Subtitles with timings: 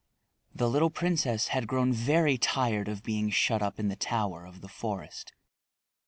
[0.51, 4.61] The little princess had grown very tired of being shut up in the tower of
[4.61, 5.33] the forest.